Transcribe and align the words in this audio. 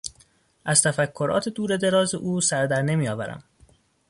از 0.65 0.81
تفکرات 0.83 1.49
دور 1.49 1.71
و 1.71 1.77
دراز 1.77 2.15
او 2.15 2.41
سر 2.41 2.65
در 2.65 2.81
نمیآورم. 2.81 3.43